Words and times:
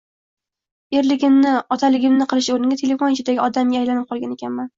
Erligimni, 1.01 1.51
otaligimni 1.75 2.27
qilish 2.33 2.49
o`rniga 2.57 2.79
telefon 2.81 3.15
ichidagi 3.19 3.45
odamga 3.51 3.81
aylanib 3.83 4.11
qolgan 4.13 4.37
ekanman 4.41 4.69